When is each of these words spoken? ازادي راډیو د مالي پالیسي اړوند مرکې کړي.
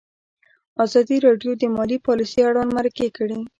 ازادي 0.85 1.17
راډیو 1.27 1.51
د 1.57 1.63
مالي 1.75 1.97
پالیسي 2.05 2.39
اړوند 2.49 2.71
مرکې 2.77 3.07
کړي. 3.17 3.39